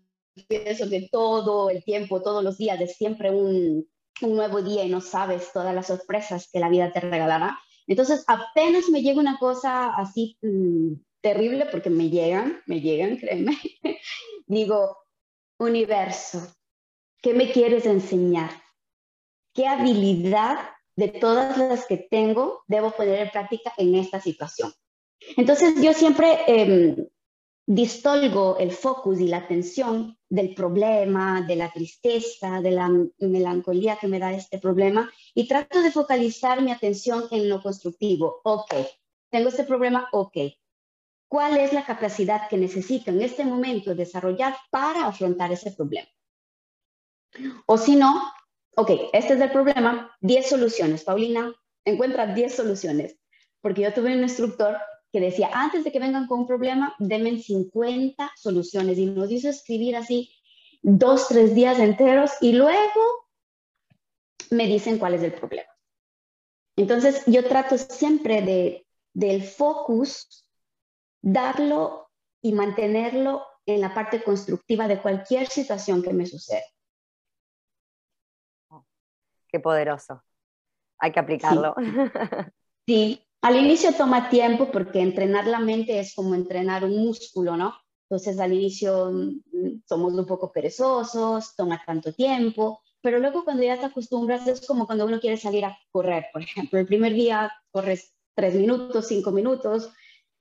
[0.47, 3.85] pienso que todo el tiempo, todos los días, es siempre un,
[4.21, 7.59] un nuevo día y no sabes todas las sorpresas que la vida te regalará.
[7.87, 13.59] Entonces, apenas me llega una cosa así mm, terrible, porque me llegan, me llegan, créeme,
[14.45, 14.97] digo,
[15.59, 16.55] universo,
[17.21, 18.51] ¿qué me quieres enseñar?
[19.53, 20.57] ¿Qué habilidad
[20.95, 24.71] de todas las que tengo debo poner en práctica en esta situación?
[25.35, 27.09] Entonces yo siempre eh,
[27.65, 34.07] distolgo el focus y la atención del problema, de la tristeza, de la melancolía que
[34.07, 38.41] me da este problema y trato de focalizar mi atención en lo constructivo.
[38.43, 38.73] Ok,
[39.29, 40.37] tengo este problema, ok.
[41.29, 46.07] ¿Cuál es la capacidad que necesito en este momento desarrollar para afrontar ese problema?
[47.65, 48.21] O si no,
[48.77, 51.03] ok, este es el problema, 10 soluciones.
[51.03, 53.19] Paulina, encuentra 10 soluciones.
[53.59, 54.77] Porque yo tuve un instructor
[55.11, 58.97] que decía, antes de que vengan con un problema, denme 50 soluciones.
[58.97, 60.31] Y nos hizo escribir así
[60.81, 63.27] dos, tres días enteros y luego
[64.51, 65.69] me dicen cuál es el problema.
[66.75, 70.47] Entonces, yo trato siempre de, del focus,
[71.21, 76.63] darlo y mantenerlo en la parte constructiva de cualquier situación que me suceda.
[79.49, 80.23] Qué poderoso.
[80.99, 81.75] Hay que aplicarlo.
[82.87, 83.26] sí.
[83.41, 87.75] Al inicio toma tiempo porque entrenar la mente es como entrenar un músculo, ¿no?
[88.09, 89.11] Entonces al inicio
[89.85, 94.85] somos un poco perezosos, toma tanto tiempo, pero luego cuando ya te acostumbras es como
[94.85, 96.79] cuando uno quiere salir a correr, por ejemplo.
[96.79, 99.91] El primer día corres tres minutos, cinco minutos,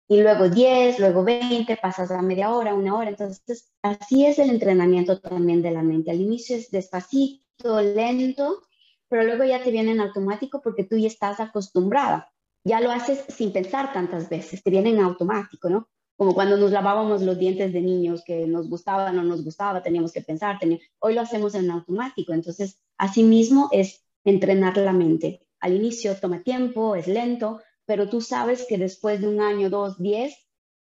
[0.08, 3.10] y luego diez, luego veinte, pasas a media hora, una hora.
[3.10, 6.12] Entonces, así es el entrenamiento también de la mente.
[6.12, 8.62] Al inicio es despacito, lento,
[9.08, 12.32] pero luego ya te viene en automático porque tú ya estás acostumbrada.
[12.66, 15.88] Ya lo haces sin pensar tantas veces, te viene en automático, ¿no?
[16.16, 20.12] Como cuando nos lavábamos los dientes de niños, que nos gustaba no nos gustaba, teníamos
[20.12, 20.58] que pensar,
[20.98, 22.32] hoy lo hacemos en automático.
[22.32, 25.46] Entonces, así mismo es entrenar la mente.
[25.60, 29.96] Al inicio toma tiempo, es lento, pero tú sabes que después de un año, dos,
[29.98, 30.34] diez,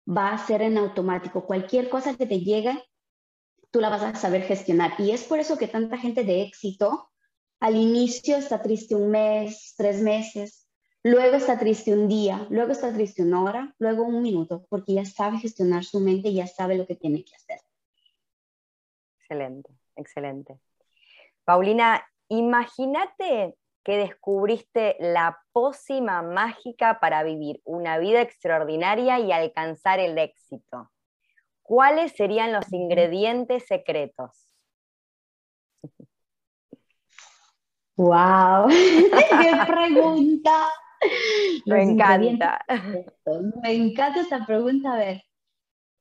[0.07, 1.47] va a ser en automático.
[1.47, 2.83] Cualquier cosa que te llegue,
[3.71, 4.93] tú la vas a saber gestionar.
[4.99, 7.09] Y es por eso que tanta gente de éxito
[7.59, 10.62] al inicio está triste un mes, tres meses,
[11.03, 15.05] luego está triste un día, luego está triste una hora, luego un minuto, porque ya
[15.05, 17.59] sabe gestionar su mente y ya sabe lo que tiene que hacer.
[19.19, 20.59] Excelente, excelente.
[21.43, 30.17] Paulina, imagínate que descubriste la pócima mágica para vivir una vida extraordinaria y alcanzar el
[30.17, 30.89] éxito.
[31.61, 34.49] ¿Cuáles serían los ingredientes secretos?
[37.95, 38.67] ¡Wow!
[38.69, 40.69] ¡Qué pregunta!
[41.65, 42.59] Me encanta.
[43.61, 44.93] Me encanta esta pregunta.
[44.93, 45.23] A ver,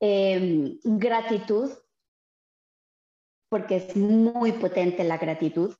[0.01, 1.71] em, gratitud,
[3.49, 5.75] porque es muy potente la gratitud.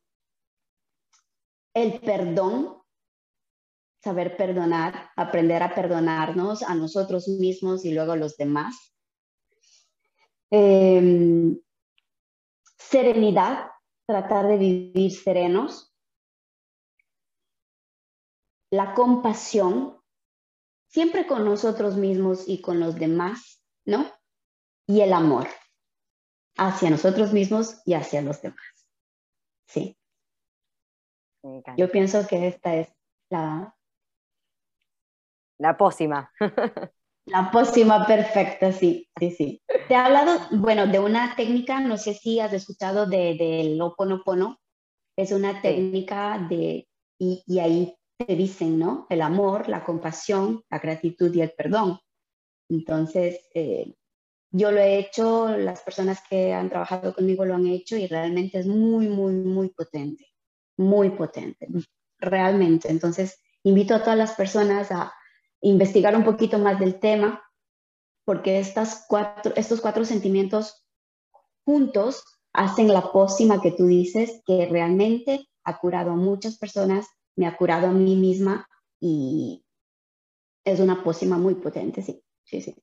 [1.75, 2.83] El perdón,
[4.03, 8.95] saber perdonar, aprender a perdonarnos a nosotros mismos y luego a los demás.
[10.51, 11.59] Em,
[12.77, 13.71] serenidad,
[14.07, 15.92] tratar de vivir serenos
[18.73, 20.01] la compasión,
[20.89, 24.11] siempre con nosotros mismos y con los demás, ¿no?
[24.89, 25.47] Y el amor
[26.57, 28.65] hacia nosotros mismos y hacia los demás.
[29.69, 29.99] Sí.
[31.77, 32.89] Yo pienso que esta es
[33.31, 33.77] la...
[35.59, 36.33] La pócima.
[37.27, 39.63] La pócima perfecta, sí, sí, sí.
[39.87, 44.59] Te he hablado, bueno, de una técnica, no sé si has escuchado de, de Oponopono.
[45.17, 46.89] Es una técnica de,
[47.21, 49.07] y, y ahí te dicen, ¿no?
[49.09, 51.99] El amor, la compasión, la gratitud y el perdón.
[52.69, 53.95] Entonces, eh,
[54.51, 58.59] yo lo he hecho, las personas que han trabajado conmigo lo han hecho y realmente
[58.59, 60.27] es muy, muy, muy potente,
[60.77, 61.69] muy potente,
[62.19, 62.91] realmente.
[62.91, 65.13] Entonces, invito a todas las personas a
[65.61, 67.43] investigar un poquito más del tema,
[68.25, 70.87] porque estos cuatro sentimientos
[71.65, 77.07] juntos hacen la pócima que tú dices, que realmente ha curado a muchas personas
[77.37, 78.69] me ha curado a mí misma
[79.01, 79.65] y
[80.65, 82.77] es una pócima muy potente, sí, sí, sí.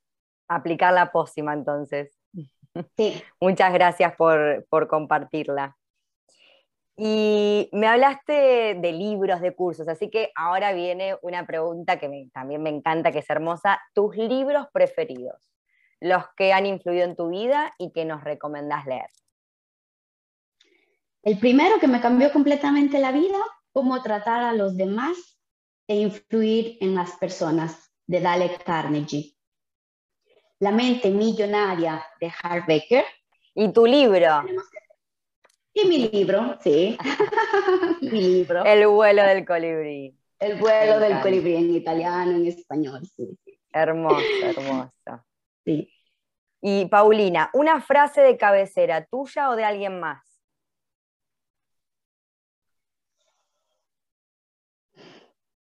[0.48, 2.18] Aplicar la pócima entonces.
[2.34, 2.50] Sí.
[3.40, 5.78] Muchas gracias por, por compartirla.
[7.02, 12.62] Y me hablaste de libros, de cursos, así que ahora viene una pregunta que también
[12.62, 13.80] me encanta, que es hermosa.
[13.94, 15.42] ¿Tus libros preferidos?
[16.02, 19.10] Los que han influido en tu vida y que nos recomendás leer.
[21.24, 23.38] El primero que me cambió completamente la vida
[23.71, 25.39] cómo tratar a los demás
[25.88, 29.36] e influir en las personas de Dale Carnegie.
[30.60, 33.05] La mente millonaria de Hart Baker.
[33.55, 34.43] ¿Y tu libro?
[35.73, 36.97] Y mi libro, sí.
[38.01, 38.63] mi libro.
[38.65, 40.15] El vuelo del colibrí.
[40.39, 43.38] El vuelo del colibrí en italiano, en español, sí.
[43.71, 45.25] Hermoso, hermoso.
[45.65, 45.91] Sí.
[46.62, 50.29] Y Paulina, una frase de cabecera, tuya o de alguien más.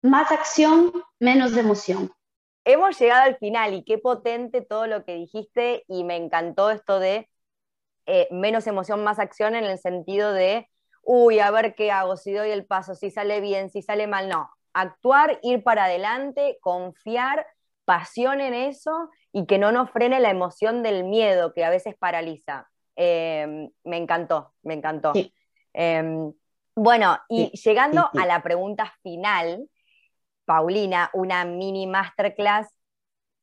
[0.03, 2.11] Más acción, menos emoción.
[2.65, 6.99] Hemos llegado al final y qué potente todo lo que dijiste y me encantó esto
[6.99, 7.29] de
[8.05, 10.69] eh, menos emoción, más acción en el sentido de,
[11.03, 14.27] uy, a ver qué hago, si doy el paso, si sale bien, si sale mal,
[14.27, 14.49] no.
[14.73, 17.47] Actuar, ir para adelante, confiar,
[17.85, 21.95] pasión en eso y que no nos frene la emoción del miedo que a veces
[21.97, 22.69] paraliza.
[22.97, 25.13] Em, me encantó, me encantó.
[25.71, 26.33] Em,
[26.75, 29.65] bueno, y llegando a la pregunta final,
[30.45, 32.67] Paulina, una mini masterclass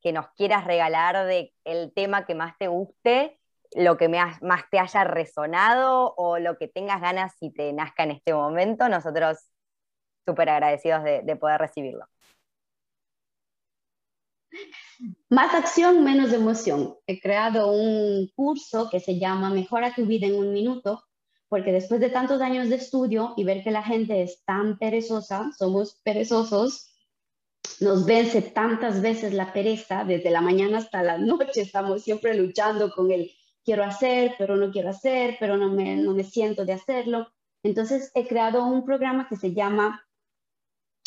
[0.03, 3.38] que nos quieras regalar de el tema que más te guste,
[3.74, 8.12] lo que más te haya resonado o lo que tengas ganas y te nazca en
[8.12, 9.38] este momento, nosotros
[10.26, 12.07] súper agradecidos de, de poder recibirlo.
[15.28, 16.96] Más acción, menos emoción.
[17.07, 21.05] He creado un curso que se llama Mejora tu vida en un minuto,
[21.48, 25.51] porque después de tantos años de estudio y ver que la gente es tan perezosa,
[25.57, 26.89] somos perezosos,
[27.80, 32.90] nos vence tantas veces la pereza, desde la mañana hasta la noche estamos siempre luchando
[32.90, 33.30] con el
[33.64, 37.32] quiero hacer, pero no quiero hacer, pero no me, no me siento de hacerlo.
[37.62, 40.06] Entonces he creado un programa que se llama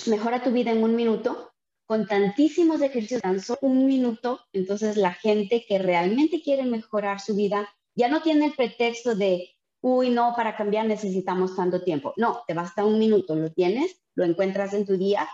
[0.08, 1.54] Mejora tu vida en un minuto,
[1.86, 4.40] con tantísimos ejercicios, tan solo un minuto.
[4.54, 9.50] Entonces la gente que realmente quiere mejorar su vida ya no tiene el pretexto de,
[9.82, 12.14] uy, no, para cambiar necesitamos tanto tiempo.
[12.18, 15.28] No, te basta un minuto, lo tienes, lo encuentras en tu día.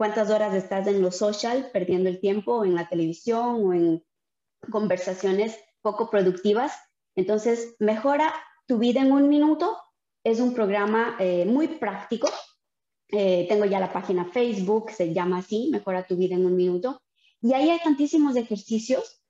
[0.00, 4.02] ¿Cuántas horas estás en lo social perdiendo el tiempo, en la televisión o en
[4.70, 6.72] conversaciones poco productivas?
[7.16, 8.32] Entonces, mejora
[8.66, 9.76] tu vida en un minuto.
[10.24, 12.30] Es un programa eh, muy práctico.
[13.08, 17.02] Eh, tengo ya la página Facebook, se llama así, Mejora tu vida en un minuto.
[17.42, 19.20] Y ahí hay tantísimos ejercicios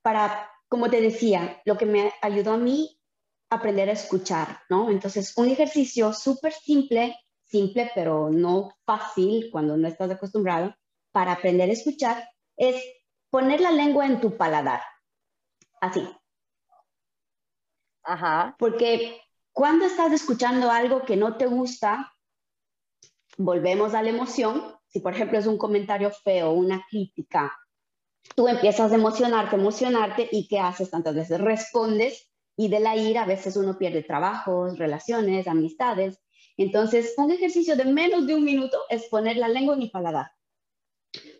[0.00, 2.98] para como te decía, lo que me ayudó a mí
[3.50, 4.90] aprender a escuchar, ¿no?
[4.90, 7.14] Entonces, un ejercicio súper simple,
[7.54, 10.74] simple pero no fácil cuando no estás acostumbrado,
[11.12, 12.74] para aprender a escuchar, es
[13.30, 14.80] poner la lengua en tu paladar.
[15.80, 16.04] Así.
[18.02, 18.56] Ajá.
[18.58, 19.20] Porque
[19.52, 22.12] cuando estás escuchando algo que no te gusta,
[23.38, 24.74] volvemos a la emoción.
[24.88, 27.56] Si, por ejemplo, es un comentario feo, una crítica,
[28.34, 31.40] tú empiezas a emocionarte, emocionarte y ¿qué haces tantas veces?
[31.40, 36.23] Respondes y de la ira a veces uno pierde trabajos, relaciones, amistades.
[36.56, 40.32] Entonces, un ejercicio de menos de un minuto es poner la lengua en el paladar.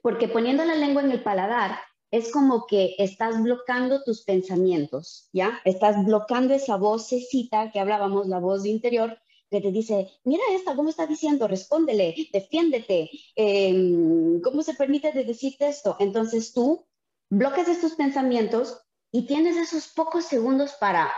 [0.02, 1.78] Porque poniendo la lengua en el paladar
[2.10, 5.60] es como que estás bloqueando tus pensamientos, ¿ya?
[5.64, 9.18] Estás bloqueando esa vocecita que hablábamos, la voz interior,
[9.50, 11.48] que te dice, mira esta, ¿cómo está diciendo?
[11.48, 15.96] Respóndele, defiéndete, em, ¿cómo se permite de decirte esto?
[15.98, 16.86] Entonces tú
[17.30, 21.12] bloqueas estos pensamientos y tienes esos pocos segundos para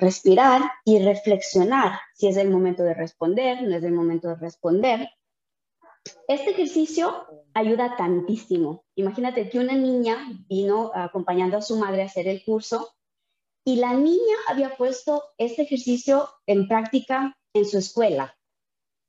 [0.00, 5.08] respirar y reflexionar si es el momento de responder, no es el momento de responder.
[6.26, 8.84] Este ejercicio ayuda tantísimo.
[8.94, 10.16] Imagínate que una niña
[10.48, 12.94] vino acompañando a su madre a hacer el curso
[13.64, 18.34] y la niña había puesto este ejercicio en práctica en su escuela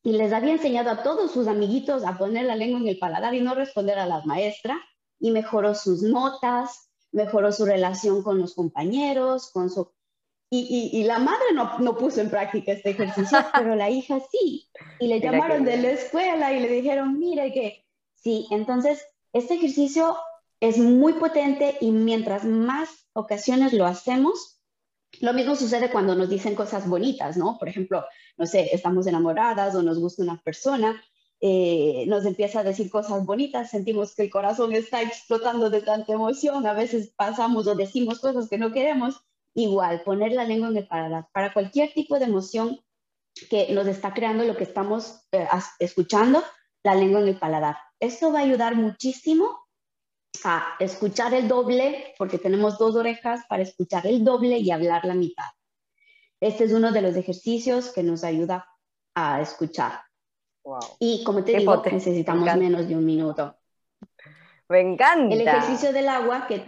[0.04, 3.34] y les había enseñado a todos sus amiguitos a poner la lengua en el paladar
[3.34, 4.80] y no responder a la maestra
[5.20, 9.92] y mejoró sus notas, mejoró su relación con los compañeros, con su...
[10.54, 14.68] Y, la madre no, no, puso en práctica este ejercicio, pero la hija sí.
[15.00, 17.86] Y le llamaron de la escuela y le dijeron, mire que
[18.16, 18.48] sí.
[18.52, 20.18] Entonces, este ejercicio
[20.60, 24.62] es muy potente y mientras más ocasiones lo hacemos,
[25.22, 27.58] lo mismo sucede cuando nos dicen cosas bonitas, ¿no?
[27.58, 28.04] Por ejemplo,
[28.38, 31.02] no sé, estamos enamoradas o nos gusta una persona,
[31.40, 36.12] eh, nos empieza a decir cosas bonitas, sentimos que el corazón está explotando de tanta
[36.12, 39.24] emoción, a veces pasamos o decimos cosas que no queremos,
[39.54, 42.80] igual, poner la lengua en el paladar, para cualquier tipo de emoción
[43.50, 45.48] que nos está creando lo que estamos eh,
[45.80, 46.44] escuchando,
[46.84, 47.78] la lengua en el paladar.
[48.00, 49.68] Esto va a ayudar muchísimo
[50.44, 55.14] a escuchar el doble, porque tenemos dos orejas para escuchar el doble y hablar la
[55.14, 55.50] mitad.
[56.40, 58.68] Este es uno de los ejercicios que nos ayuda
[59.16, 60.02] a escuchar.
[61.00, 63.56] Y como te digo, necesitamos menos de un minuto.
[64.70, 65.36] Me encanta.
[65.36, 66.64] El ejercicio del agua, que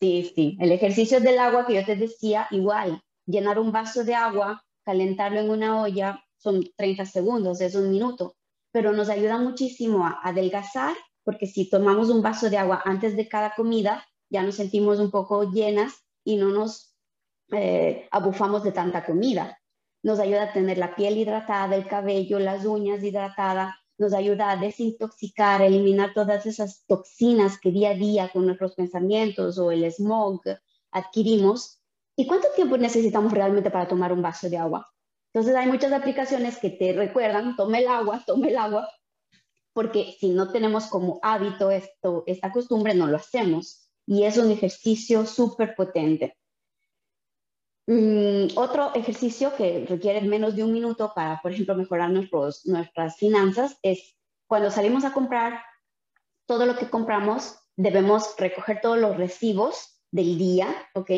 [0.00, 4.14] sí, sí, el ejercicio del agua que yo te decía, igual, llenar un vaso de
[4.14, 8.36] agua, calentarlo en una olla, son 30 segundos, es un minuto,
[8.72, 10.94] pero nos ayuda muchísimo a adelgazar
[11.28, 15.10] porque si tomamos un vaso de agua antes de cada comida, ya nos sentimos un
[15.10, 16.96] poco llenas y no nos
[17.52, 19.58] eh, abufamos de tanta comida.
[20.02, 24.56] Nos ayuda a tener la piel hidratada, el cabello, las uñas hidratadas, nos ayuda a
[24.56, 29.84] desintoxicar, a eliminar todas esas toxinas que día a día con nuestros pensamientos o el
[29.90, 30.40] smog
[30.92, 31.80] adquirimos.
[32.16, 34.88] ¿Y cuánto tiempo necesitamos realmente para tomar un vaso de agua?
[35.32, 38.88] Entonces hay muchas aplicaciones que te recuerdan, tome el agua, tome el agua,
[39.72, 43.88] porque si no tenemos como hábito esto, esta costumbre, no lo hacemos.
[44.06, 46.36] Y es un ejercicio súper potente.
[47.90, 53.16] Mm, otro ejercicio que requiere menos de un minuto para, por ejemplo, mejorar nuestros, nuestras
[53.16, 54.14] finanzas es
[54.46, 55.62] cuando salimos a comprar,
[56.46, 61.12] todo lo que compramos, debemos recoger todos los recibos del día, ¿ok?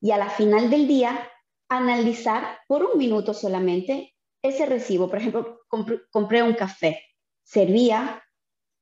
[0.00, 1.28] Y a la final del día,
[1.68, 5.08] analizar por un minuto solamente ese recibo.
[5.08, 5.60] Por ejemplo,
[6.10, 7.02] compré un café
[7.42, 8.22] servía,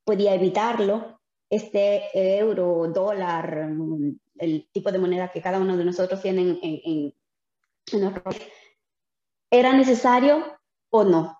[0.04, 1.20] podía evitarlo,
[1.50, 3.70] este euro, dólar,
[4.36, 7.14] el tipo de moneda que cada uno de nosotros tiene en,
[7.92, 8.42] nuestro país,
[9.50, 10.44] ¿era necesario
[10.90, 11.38] o no?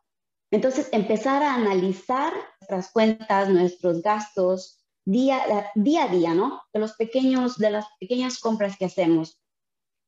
[0.51, 6.63] Entonces, empezar a analizar nuestras cuentas, nuestros gastos día, día a día, ¿no?
[6.73, 9.41] De, los pequeños, de las pequeñas compras que hacemos.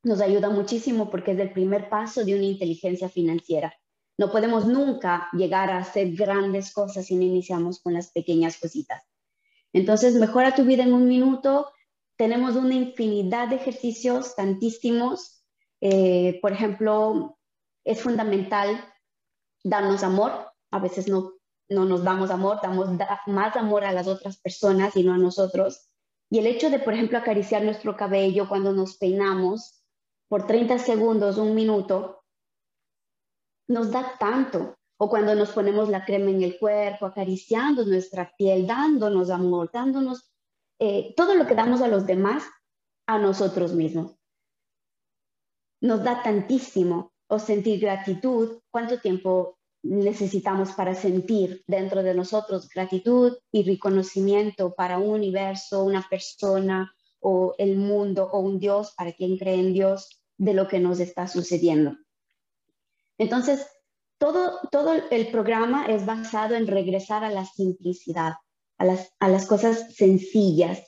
[0.02, 3.74] Nos ayuda muchísimo porque es el primer paso de una inteligencia financiera.
[4.18, 9.02] No podemos nunca llegar a hacer grandes cosas si no iniciamos con las pequeñas cositas.
[9.72, 11.70] Entonces, mejora tu vida en un minuto.
[12.16, 15.44] Tenemos una infinidad de ejercicios, tantísimos.
[15.80, 17.38] Eh, por ejemplo,
[17.84, 18.82] es fundamental
[19.62, 20.32] darnos amor.
[20.70, 21.34] A veces no,
[21.68, 22.88] no nos damos amor, damos
[23.26, 25.90] más amor a las otras personas y no a nosotros.
[26.30, 29.84] Y el hecho de, por ejemplo, acariciar nuestro cabello cuando nos peinamos
[30.28, 32.24] por 30 segundos, un minuto,
[33.68, 34.76] nos da tanto.
[34.98, 40.32] O cuando nos ponemos la crema en el cuerpo, acariciando nuestra piel, dándonos amor, dándonos
[40.78, 42.44] eh, todo lo que damos a los demás,
[43.06, 44.16] a nosotros mismos.
[45.80, 47.12] Nos da tantísimo.
[47.28, 54.98] O sentir gratitud, ¿cuánto tiempo necesitamos para sentir dentro de nosotros gratitud y reconocimiento para
[54.98, 60.22] un universo, una persona o el mundo o un Dios, para quien cree en Dios,
[60.38, 61.96] de lo que nos está sucediendo?
[63.18, 63.66] Entonces,
[64.18, 68.34] todo, todo el programa es basado en regresar a la simplicidad,
[68.78, 70.82] a las, a las cosas sencillas,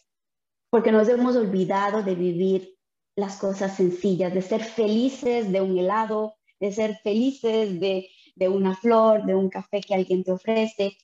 [0.70, 2.76] porque nos hemos olvidado de vivir
[3.16, 8.76] las cosas sencillas, de ser felices de un helado, de ser felices de, de una
[8.76, 10.97] flor, de un café que alguien te ofrece.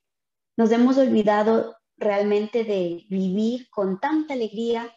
[0.56, 4.94] Nos hemos olvidado realmente de vivir con tanta alegría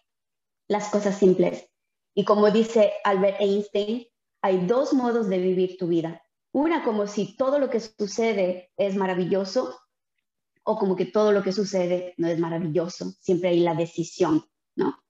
[0.68, 1.70] las cosas simples.
[2.14, 4.06] Y como dice Albert Einstein,
[4.42, 6.22] hay dos modos de vivir tu vida.
[6.52, 9.80] Una como si todo lo que sucede es maravilloso
[10.70, 13.14] o como que todo lo que sucede no es maravilloso.
[13.22, 14.44] Siempre hay la decisión,
[14.76, 15.02] ¿no?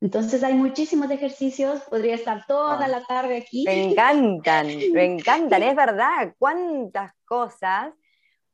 [0.00, 2.88] Entonces hay muchísimos ejercicios, podría estar toda ah.
[2.88, 3.64] la tarde aquí.
[3.66, 7.92] Me encantan, me encantan, es verdad, cuántas cosas,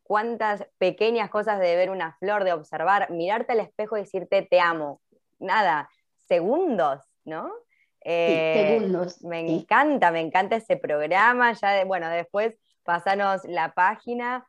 [0.02, 4.60] cuántas pequeñas cosas de ver una flor, de observar, mirarte al espejo y decirte te
[4.60, 5.02] amo.
[5.38, 5.90] Nada,
[6.26, 7.52] segundos, ¿no?
[8.00, 9.22] Eh, segundos.
[9.22, 11.52] Me encanta, me encanta ese programa.
[11.52, 14.46] Ya bueno, después pasanos la página.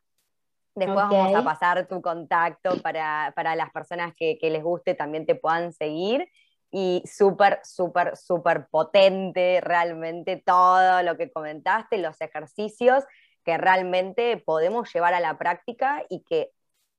[0.76, 5.72] Después vamos a pasar tu contacto para, las personas que, les guste, también te puedan
[5.72, 6.28] seguir.
[6.70, 13.04] Y súper, súper, súper potente realmente todo lo que comentaste, los ejercicios
[13.44, 16.50] que realmente podemos llevar a la práctica y que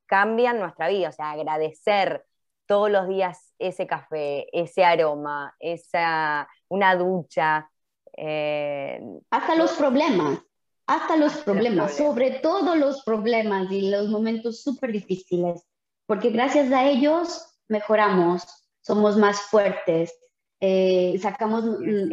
[0.07, 1.09] cambian nuestra vida.
[1.09, 2.25] O sea, agradecer
[2.65, 7.69] todos los días ese café, ese aroma, esa, una ducha.
[8.15, 8.99] Eh,
[9.29, 10.39] hasta los problemas,
[10.87, 15.63] hasta los problemas, sobre todo los problemas y los momentos súper difíciles,
[16.05, 18.43] porque gracias a ellos mejoramos,
[18.81, 20.17] somos más fuertes,
[20.59, 21.63] eh, sacamos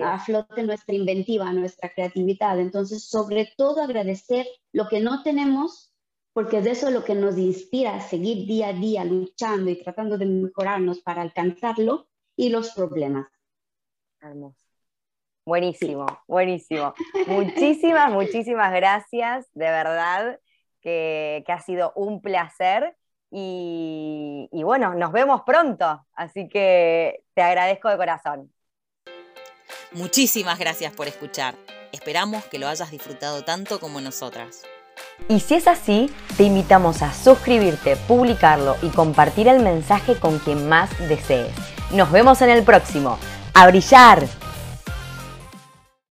[0.03, 2.59] a flote nuestra inventiva, nuestra creatividad.
[2.59, 5.95] Entonces, sobre todo agradecer lo que no tenemos
[6.35, 10.19] porque es eso lo que nos inspira a seguir día a día luchando y tratando
[10.19, 13.29] de mejorarnos para alcanzarlo y los problemas.
[14.21, 14.64] Hermoso.
[15.45, 16.95] Buenísimo, buenísimo.
[17.27, 20.41] Muchísimas, muchísimas gracias, de verdad,
[20.81, 22.97] que, ha sido un placer.
[23.31, 28.53] Y, y bueno, nos vemos pronto, así que te agradezco de corazón.
[29.93, 31.57] Muchísimas gracias por escuchar.
[31.93, 34.63] Esperamos que lo hayas disfrutado tanto como nosotras.
[35.29, 40.69] Y si es así, te invitamos a suscribirte, publicarlo y compartir el mensaje con quien
[40.69, 41.55] más desees.
[41.93, 43.19] Nos vemos en el próximo.
[43.55, 44.44] ¡A brillar!